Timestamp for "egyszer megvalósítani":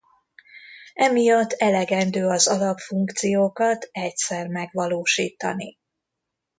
3.91-5.77